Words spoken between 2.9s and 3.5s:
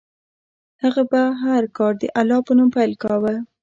کاوه.